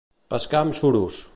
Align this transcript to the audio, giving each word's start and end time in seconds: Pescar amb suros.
Pescar 0.33 0.61
amb 0.67 0.75
suros. 0.81 1.21